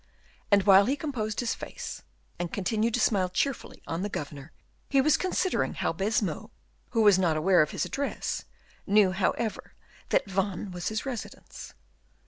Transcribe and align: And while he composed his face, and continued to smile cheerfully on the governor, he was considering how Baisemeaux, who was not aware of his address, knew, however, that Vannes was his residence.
And 0.49 0.63
while 0.63 0.87
he 0.87 0.95
composed 0.95 1.41
his 1.41 1.53
face, 1.53 2.01
and 2.39 2.51
continued 2.51 2.95
to 2.95 2.99
smile 2.99 3.29
cheerfully 3.29 3.83
on 3.85 4.01
the 4.01 4.09
governor, 4.09 4.51
he 4.89 4.99
was 4.99 5.15
considering 5.15 5.75
how 5.75 5.93
Baisemeaux, 5.93 6.49
who 6.89 7.03
was 7.03 7.19
not 7.19 7.37
aware 7.37 7.61
of 7.61 7.69
his 7.69 7.85
address, 7.85 8.45
knew, 8.87 9.11
however, 9.11 9.75
that 10.09 10.25
Vannes 10.25 10.73
was 10.73 10.87
his 10.87 11.05
residence. 11.05 11.75